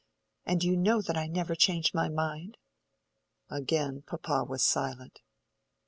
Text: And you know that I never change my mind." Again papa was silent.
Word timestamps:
And 0.45 0.63
you 0.63 0.75
know 0.75 0.99
that 1.03 1.15
I 1.15 1.27
never 1.27 1.53
change 1.53 1.93
my 1.93 2.09
mind." 2.09 2.57
Again 3.51 4.01
papa 4.01 4.43
was 4.47 4.63
silent. 4.63 5.19